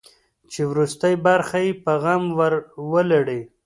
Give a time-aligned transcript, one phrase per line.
[0.51, 2.53] چې وروستۍ برخه یې په غم ور
[2.91, 3.41] ولړي.